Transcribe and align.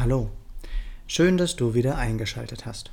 Hallo, 0.00 0.30
schön, 1.06 1.36
dass 1.36 1.56
du 1.56 1.74
wieder 1.74 1.98
eingeschaltet 1.98 2.64
hast. 2.64 2.90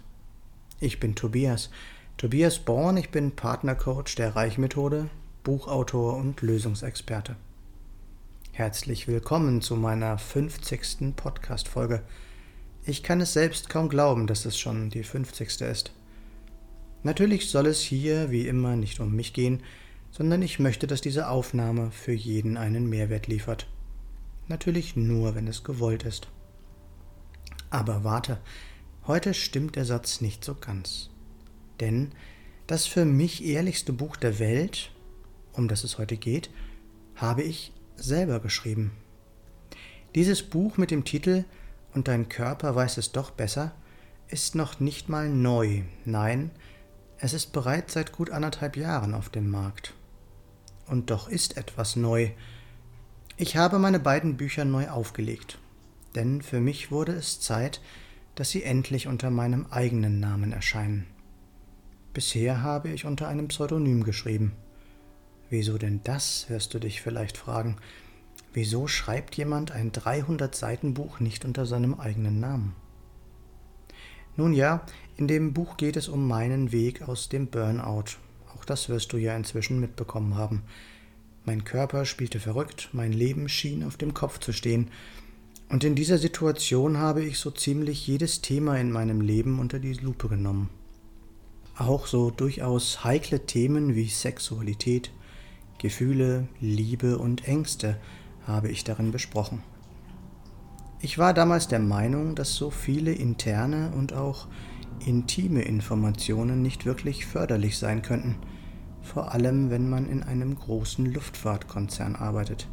Ich 0.82 1.00
bin 1.00 1.16
Tobias, 1.16 1.70
Tobias 2.18 2.60
Born, 2.60 2.98
ich 2.98 3.12
bin 3.12 3.32
Partnercoach 3.32 4.16
der 4.18 4.36
Reichmethode, 4.36 5.10
Buchautor 5.42 6.18
und 6.18 6.42
Lösungsexperte. 6.42 7.38
Herzlich 8.52 9.08
willkommen 9.08 9.62
zu 9.62 9.78
meiner 9.78 10.18
50. 10.18 11.16
Podcast-Folge. 11.16 12.04
Ich 12.84 13.04
kann 13.04 13.22
es 13.22 13.32
selbst 13.32 13.70
kaum 13.70 13.88
glauben, 13.88 14.28
dass 14.28 14.44
es 14.44 14.60
schon 14.60 14.90
die 14.90 15.04
50. 15.04 15.62
ist. 15.62 15.94
Natürlich 17.04 17.50
soll 17.50 17.68
es 17.68 17.80
hier, 17.80 18.32
wie 18.32 18.50
immer, 18.50 18.76
nicht 18.76 19.00
um 19.00 19.16
mich 19.16 19.32
gehen, 19.32 19.64
sondern 20.12 20.42
ich 20.42 20.60
möchte, 20.60 20.88
dass 20.88 21.00
diese 21.00 21.30
Aufnahme 21.30 21.90
für 21.92 22.12
jeden 22.12 22.58
einen 22.58 22.90
Mehrwert 22.90 23.28
liefert. 23.28 23.66
Natürlich 24.50 24.98
nur, 24.98 25.36
wenn 25.36 25.48
es 25.48 25.64
gewollt 25.64 26.04
ist. 26.04 26.28
Aber 27.70 28.04
warte, 28.04 28.40
heute 29.06 29.34
stimmt 29.34 29.76
der 29.76 29.86
Satz 29.86 30.22
nicht 30.22 30.44
so 30.44 30.56
ganz. 30.56 31.10
Denn 31.80 32.12
das 32.66 32.86
für 32.86 33.06
mich 33.06 33.46
ehrlichste 33.46 33.94
Buch 33.94 34.16
der 34.16 34.40
Welt, 34.40 34.92
um 35.54 35.68
das 35.68 35.84
es 35.84 35.98
heute 35.98 36.18
geht, 36.18 36.50
habe 37.16 37.44
ich 37.44 37.74
selber 37.96 38.40
geschrieben. 38.40 38.92
Dieses 40.16 40.44
Buch 40.44 40.78
mit 40.78 40.92
dem 40.92 41.04
Titel 41.04 41.46
Und 41.94 42.08
dein 42.08 42.30
Körper 42.30 42.76
weiß 42.76 42.98
es 42.98 43.12
doch 43.12 43.32
besser 43.32 43.74
ist 44.30 44.56
noch 44.56 44.80
nicht 44.80 45.10
mal 45.10 45.30
neu, 45.30 45.84
nein, 46.06 46.52
es 47.20 47.34
ist 47.34 47.54
bereits 47.54 47.94
seit 47.94 48.12
gut 48.12 48.30
anderthalb 48.30 48.76
Jahren 48.76 49.14
auf 49.14 49.30
dem 49.30 49.50
Markt. 49.50 49.94
Und 50.86 51.10
doch 51.10 51.30
ist 51.30 51.58
etwas 51.58 51.96
neu. 51.96 52.32
Ich 53.38 53.58
habe 53.58 53.80
meine 53.80 54.00
beiden 54.00 54.38
Bücher 54.38 54.66
neu 54.66 54.90
aufgelegt 54.90 55.60
denn 56.16 56.42
für 56.42 56.60
mich 56.60 56.92
wurde 56.92 57.14
es 57.14 57.40
Zeit, 57.40 57.82
dass 58.36 58.50
sie 58.50 58.64
endlich 58.64 59.08
unter 59.08 59.30
meinem 59.30 59.66
eigenen 59.72 60.20
Namen 60.20 60.52
erscheinen. 60.52 61.08
Bisher 62.14 62.62
habe 62.62 62.90
ich 62.90 63.06
unter 63.06 63.28
einem 63.28 63.48
Pseudonym 63.48 64.04
geschrieben. 64.04 64.54
Wieso 65.50 65.78
denn 65.78 66.02
das, 66.04 66.50
wirst 66.50 66.74
du 66.74 66.80
dich 66.80 67.02
vielleicht 67.02 67.38
fragen. 67.38 67.78
Wieso 68.54 68.88
schreibt 68.88 69.36
jemand 69.36 69.72
ein 69.72 69.92
300 69.92 70.56
Seiten 70.56 70.94
Buch 70.94 71.20
nicht 71.20 71.46
unter 71.46 71.66
seinem 71.66 72.00
eigenen 72.00 72.40
Namen? 72.40 72.76
Nun 74.36 74.54
ja, 74.54 74.86
in 75.16 75.28
dem 75.28 75.54
Buch 75.54 75.78
geht 75.78 75.98
es 75.98 76.08
um 76.08 76.28
meinen 76.28 76.72
Weg 76.72 77.08
aus 77.08 77.30
dem 77.30 77.48
Burnout. 77.48 78.18
Auch 78.56 78.66
das 78.66 78.90
wirst 78.90 79.14
du 79.14 79.18
ja 79.18 79.36
inzwischen 79.36 79.80
mitbekommen 79.80 80.36
haben. 80.36 80.64
Mein 81.46 81.64
Körper 81.64 82.06
spielte 82.06 82.40
verrückt, 82.40 82.90
mein 82.92 83.14
Leben 83.14 83.48
schien 83.48 83.84
auf 83.84 83.98
dem 83.98 84.14
Kopf 84.14 84.40
zu 84.40 84.54
stehen, 84.54 84.92
und 85.70 85.84
in 85.84 85.96
dieser 85.96 86.18
Situation 86.18 86.98
habe 86.98 87.24
ich 87.24 87.40
so 87.40 87.52
ziemlich 87.52 88.08
jedes 88.08 88.42
Thema 88.42 88.78
in 88.78 88.92
meinem 88.92 89.22
Leben 89.22 89.60
unter 89.60 89.80
die 89.80 89.94
Lupe 89.94 90.30
genommen. 90.30 90.70
Auch 91.78 92.08
so 92.08 92.32
durchaus 92.32 93.04
heikle 93.04 93.46
Themen 93.46 93.94
wie 93.94 94.08
Sexualität, 94.08 95.12
Gefühle, 95.78 96.48
Liebe 96.60 97.18
und 97.18 97.48
Ängste 97.48 97.98
habe 98.48 98.70
ich 98.70 98.84
darin 98.84 99.12
besprochen. 99.12 99.62
Ich 101.02 101.20
war 101.20 101.34
damals 101.34 101.68
der 101.68 101.80
Meinung, 101.80 102.34
dass 102.34 102.56
so 102.56 102.72
viele 102.72 103.12
interne 103.12 103.92
und 103.96 104.14
auch 104.14 104.48
intime 105.06 105.62
Informationen 105.62 106.64
nicht 106.64 106.86
wirklich 106.86 107.28
förderlich 107.28 107.78
sein 107.78 108.02
könnten, 108.02 108.38
vor 109.04 109.34
allem 109.34 109.70
wenn 109.70 109.90
man 109.90 110.10
in 110.10 110.24
einem 110.24 110.56
großen 110.56 111.06
Luftfahrtkonzern 111.06 112.16
arbeitet. 112.16 112.68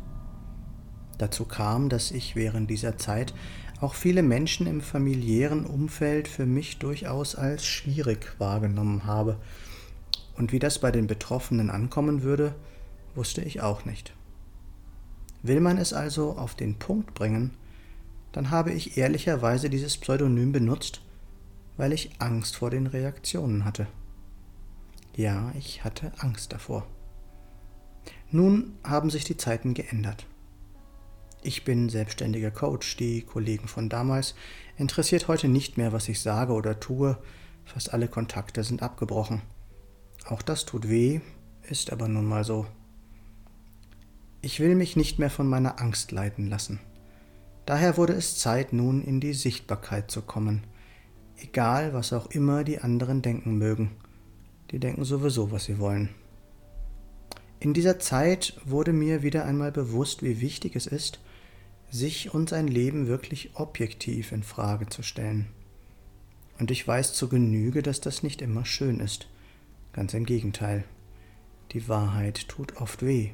Dazu 1.18 1.44
kam, 1.44 1.88
dass 1.88 2.10
ich 2.10 2.36
während 2.36 2.70
dieser 2.70 2.96
Zeit 2.98 3.34
auch 3.80 3.94
viele 3.94 4.22
Menschen 4.22 4.66
im 4.66 4.80
familiären 4.80 5.66
Umfeld 5.66 6.28
für 6.28 6.46
mich 6.46 6.78
durchaus 6.78 7.34
als 7.34 7.66
schwierig 7.66 8.34
wahrgenommen 8.38 9.04
habe. 9.04 9.38
Und 10.36 10.52
wie 10.52 10.58
das 10.58 10.78
bei 10.78 10.90
den 10.90 11.06
Betroffenen 11.06 11.70
ankommen 11.70 12.22
würde, 12.22 12.54
wusste 13.14 13.42
ich 13.42 13.60
auch 13.60 13.84
nicht. 13.84 14.14
Will 15.42 15.60
man 15.60 15.78
es 15.78 15.92
also 15.92 16.32
auf 16.32 16.54
den 16.54 16.78
Punkt 16.78 17.14
bringen, 17.14 17.52
dann 18.32 18.50
habe 18.50 18.72
ich 18.72 18.96
ehrlicherweise 18.96 19.70
dieses 19.70 19.96
Pseudonym 19.96 20.50
benutzt, 20.52 21.02
weil 21.76 21.92
ich 21.92 22.10
Angst 22.18 22.56
vor 22.56 22.70
den 22.70 22.86
Reaktionen 22.86 23.64
hatte. 23.64 23.86
Ja, 25.16 25.52
ich 25.56 25.84
hatte 25.84 26.12
Angst 26.18 26.52
davor. 26.52 26.86
Nun 28.30 28.74
haben 28.82 29.10
sich 29.10 29.24
die 29.24 29.36
Zeiten 29.36 29.74
geändert. 29.74 30.26
Ich 31.46 31.62
bin 31.62 31.90
selbstständiger 31.90 32.50
Coach. 32.50 32.96
Die 32.96 33.20
Kollegen 33.20 33.68
von 33.68 33.90
damals 33.90 34.34
interessiert 34.78 35.28
heute 35.28 35.46
nicht 35.46 35.76
mehr, 35.76 35.92
was 35.92 36.08
ich 36.08 36.20
sage 36.20 36.54
oder 36.54 36.80
tue. 36.80 37.18
Fast 37.66 37.92
alle 37.92 38.08
Kontakte 38.08 38.64
sind 38.64 38.82
abgebrochen. 38.82 39.42
Auch 40.24 40.40
das 40.40 40.64
tut 40.64 40.88
weh, 40.88 41.20
ist 41.68 41.92
aber 41.92 42.08
nun 42.08 42.24
mal 42.24 42.44
so. 42.44 42.64
Ich 44.40 44.58
will 44.58 44.74
mich 44.74 44.96
nicht 44.96 45.18
mehr 45.18 45.28
von 45.28 45.46
meiner 45.46 45.82
Angst 45.82 46.12
leiten 46.12 46.48
lassen. 46.48 46.80
Daher 47.66 47.98
wurde 47.98 48.14
es 48.14 48.38
Zeit, 48.38 48.72
nun 48.72 49.02
in 49.04 49.20
die 49.20 49.34
Sichtbarkeit 49.34 50.10
zu 50.10 50.22
kommen. 50.22 50.62
Egal, 51.36 51.92
was 51.92 52.14
auch 52.14 52.30
immer 52.30 52.64
die 52.64 52.78
anderen 52.78 53.20
denken 53.20 53.58
mögen. 53.58 53.90
Die 54.70 54.78
denken 54.78 55.04
sowieso, 55.04 55.50
was 55.50 55.64
sie 55.64 55.78
wollen. 55.78 56.08
In 57.60 57.74
dieser 57.74 57.98
Zeit 57.98 58.58
wurde 58.64 58.94
mir 58.94 59.22
wieder 59.22 59.44
einmal 59.44 59.72
bewusst, 59.72 60.22
wie 60.22 60.40
wichtig 60.40 60.74
es 60.74 60.86
ist, 60.86 61.20
sich 61.94 62.34
und 62.34 62.48
sein 62.48 62.66
Leben 62.66 63.06
wirklich 63.06 63.50
objektiv 63.54 64.32
in 64.32 64.42
Frage 64.42 64.88
zu 64.88 65.04
stellen. 65.04 65.46
Und 66.58 66.72
ich 66.72 66.86
weiß 66.86 67.14
zu 67.14 67.28
Genüge, 67.28 67.82
dass 67.82 68.00
das 68.00 68.24
nicht 68.24 68.42
immer 68.42 68.64
schön 68.64 68.98
ist. 68.98 69.28
Ganz 69.92 70.12
im 70.12 70.26
Gegenteil. 70.26 70.82
Die 71.70 71.88
Wahrheit 71.88 72.48
tut 72.48 72.78
oft 72.78 73.04
weh. 73.06 73.30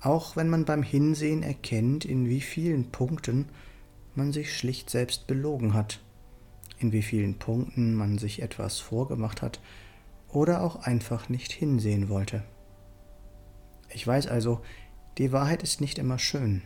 Auch 0.00 0.34
wenn 0.36 0.48
man 0.48 0.64
beim 0.64 0.82
Hinsehen 0.82 1.42
erkennt, 1.42 2.06
in 2.06 2.26
wie 2.26 2.40
vielen 2.40 2.90
Punkten 2.90 3.50
man 4.14 4.32
sich 4.32 4.56
schlicht 4.56 4.88
selbst 4.88 5.26
belogen 5.26 5.74
hat, 5.74 6.00
in 6.78 6.90
wie 6.92 7.02
vielen 7.02 7.38
Punkten 7.38 7.94
man 7.94 8.16
sich 8.16 8.40
etwas 8.40 8.78
vorgemacht 8.78 9.42
hat 9.42 9.60
oder 10.32 10.62
auch 10.62 10.76
einfach 10.76 11.28
nicht 11.28 11.52
hinsehen 11.52 12.08
wollte. 12.08 12.44
Ich 13.90 14.06
weiß 14.06 14.26
also, 14.26 14.62
die 15.18 15.32
Wahrheit 15.32 15.62
ist 15.62 15.82
nicht 15.82 15.98
immer 15.98 16.18
schön, 16.18 16.62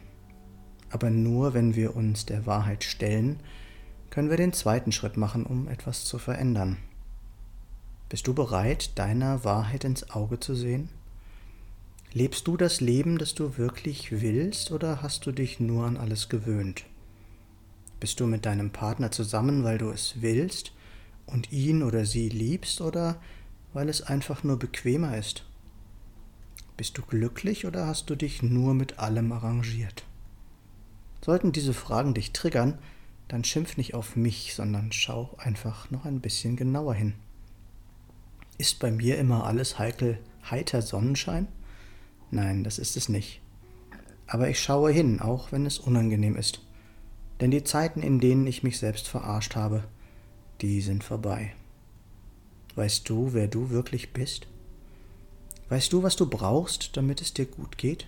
aber 0.90 1.10
nur 1.10 1.54
wenn 1.54 1.74
wir 1.74 1.96
uns 1.96 2.26
der 2.26 2.46
Wahrheit 2.46 2.84
stellen, 2.84 3.40
können 4.10 4.30
wir 4.30 4.36
den 4.36 4.52
zweiten 4.52 4.92
Schritt 4.92 5.16
machen, 5.16 5.46
um 5.46 5.68
etwas 5.68 6.04
zu 6.04 6.18
verändern. 6.18 6.76
Bist 8.08 8.26
du 8.26 8.34
bereit, 8.34 8.98
deiner 8.98 9.44
Wahrheit 9.44 9.84
ins 9.84 10.10
Auge 10.10 10.40
zu 10.40 10.54
sehen? 10.54 10.88
Lebst 12.12 12.48
du 12.48 12.56
das 12.56 12.80
Leben, 12.80 13.18
das 13.18 13.36
du 13.36 13.56
wirklich 13.56 14.20
willst, 14.20 14.72
oder 14.72 15.00
hast 15.00 15.26
du 15.26 15.32
dich 15.32 15.60
nur 15.60 15.86
an 15.86 15.96
alles 15.96 16.28
gewöhnt? 16.28 16.84
Bist 18.00 18.18
du 18.18 18.26
mit 18.26 18.46
deinem 18.46 18.70
Partner 18.70 19.12
zusammen, 19.12 19.62
weil 19.62 19.78
du 19.78 19.90
es 19.90 20.14
willst 20.20 20.72
und 21.26 21.52
ihn 21.52 21.84
oder 21.84 22.04
sie 22.04 22.28
liebst, 22.28 22.80
oder 22.80 23.20
weil 23.72 23.88
es 23.88 24.02
einfach 24.02 24.42
nur 24.42 24.58
bequemer 24.58 25.16
ist? 25.16 25.44
Bist 26.76 26.98
du 26.98 27.02
glücklich 27.02 27.64
oder 27.64 27.86
hast 27.86 28.10
du 28.10 28.16
dich 28.16 28.42
nur 28.42 28.74
mit 28.74 28.98
allem 28.98 29.30
arrangiert? 29.30 30.04
Sollten 31.24 31.52
diese 31.52 31.74
Fragen 31.74 32.14
dich 32.14 32.32
triggern, 32.32 32.78
dann 33.28 33.44
schimpf 33.44 33.76
nicht 33.76 33.94
auf 33.94 34.16
mich, 34.16 34.54
sondern 34.54 34.92
schau 34.92 35.36
einfach 35.38 35.90
noch 35.90 36.04
ein 36.04 36.20
bisschen 36.20 36.56
genauer 36.56 36.94
hin. 36.94 37.14
Ist 38.58 38.78
bei 38.78 38.90
mir 38.90 39.18
immer 39.18 39.44
alles 39.44 39.78
heikel 39.78 40.18
heiter 40.50 40.82
Sonnenschein? 40.82 41.48
Nein, 42.30 42.64
das 42.64 42.78
ist 42.78 42.96
es 42.96 43.08
nicht. 43.08 43.40
Aber 44.26 44.48
ich 44.48 44.60
schaue 44.60 44.92
hin, 44.92 45.20
auch 45.20 45.52
wenn 45.52 45.66
es 45.66 45.78
unangenehm 45.78 46.36
ist. 46.36 46.60
Denn 47.40 47.50
die 47.50 47.64
Zeiten, 47.64 48.02
in 48.02 48.20
denen 48.20 48.46
ich 48.46 48.62
mich 48.62 48.78
selbst 48.78 49.08
verarscht 49.08 49.56
habe, 49.56 49.84
die 50.60 50.80
sind 50.82 51.02
vorbei. 51.02 51.54
Weißt 52.74 53.08
du, 53.08 53.32
wer 53.32 53.48
du 53.48 53.70
wirklich 53.70 54.12
bist? 54.12 54.46
Weißt 55.68 55.92
du, 55.92 56.02
was 56.02 56.16
du 56.16 56.28
brauchst, 56.28 56.96
damit 56.96 57.20
es 57.20 57.32
dir 57.32 57.46
gut 57.46 57.78
geht? 57.78 58.06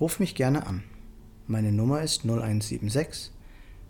Ruf 0.00 0.20
mich 0.20 0.34
gerne 0.34 0.66
an. 0.66 0.84
Meine 1.46 1.72
Nummer 1.72 2.00
ist 2.00 2.24
0176 2.24 3.30